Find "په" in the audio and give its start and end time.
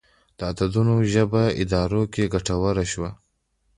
1.31-1.43